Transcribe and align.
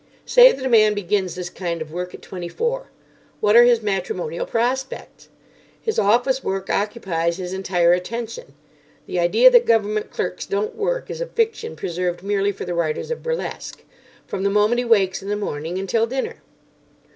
Say 0.25 0.51
that 0.51 0.65
a 0.65 0.67
man 0.67 0.95
begins 0.95 1.35
this 1.35 1.51
kind 1.51 1.79
of 1.79 1.91
work 1.91 2.15
at 2.15 2.23
twenty 2.23 2.47
four. 2.49 2.89
What 3.39 3.55
are 3.55 3.63
his 3.65 3.83
matrimonial 3.83 4.47
prospects? 4.47 5.29
His 5.79 5.99
office 5.99 6.43
work 6.43 6.71
occupies 6.71 7.37
his 7.37 7.53
entire 7.53 7.93
attention 7.93 8.55
(the 9.05 9.19
idea 9.19 9.51
that 9.51 9.67
Government 9.67 10.09
clerks 10.09 10.47
don't 10.47 10.73
work 10.73 11.11
is 11.11 11.21
a 11.21 11.27
fiction 11.27 11.75
preserved 11.75 12.23
merely 12.23 12.51
for 12.51 12.65
the 12.65 12.73
writers 12.73 13.11
of 13.11 13.21
burlesque) 13.21 13.83
from 14.25 14.41
the 14.41 14.49
moment 14.49 14.79
he 14.79 14.85
wakes 14.85 15.21
in 15.21 15.29
the 15.29 15.35
morning 15.37 15.77
until 15.77 16.07
dinner. 16.07 16.37